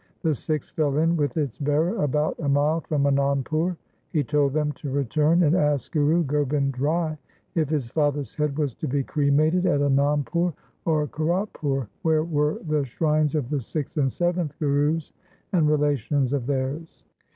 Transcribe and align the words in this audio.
The 0.23 0.33
Sikhs 0.33 0.71
fell 0.71 0.97
in 0.97 1.15
with 1.15 1.37
its 1.37 1.59
bearer 1.59 2.03
about 2.03 2.39
a 2.39 2.49
mile 2.49 2.79
from 2.81 3.03
Anandpur. 3.05 3.77
He 4.09 4.23
told 4.23 4.51
them 4.51 4.71
to 4.71 4.89
return 4.89 5.43
and 5.43 5.55
ask 5.55 5.91
Guru 5.91 6.23
Gobind 6.23 6.79
Rai 6.79 7.19
if 7.53 7.69
his 7.69 7.91
father's 7.91 8.33
head 8.33 8.57
was 8.57 8.73
to 8.73 8.87
be 8.87 9.03
cremated 9.03 9.67
at 9.67 9.79
Anandpur 9.79 10.53
or 10.85 11.05
Kiratpur 11.07 11.85
where 12.01 12.23
were 12.23 12.57
the 12.67 12.83
shrines 12.83 13.35
of 13.35 13.51
the 13.51 13.59
sixth 13.59 13.97
and 13.97 14.11
seventh 14.11 14.57
Gurus 14.57 15.13
and 15.53 15.69
relations 15.69 16.33
of 16.33 16.47
theirs. 16.47 17.03